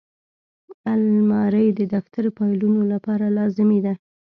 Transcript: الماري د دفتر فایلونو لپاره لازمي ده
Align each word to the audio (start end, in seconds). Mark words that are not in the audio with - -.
الماري 0.93 1.67
د 1.79 1.81
دفتر 1.93 2.23
فایلونو 2.35 2.81
لپاره 2.93 3.25
لازمي 3.37 3.79
ده 3.85 3.93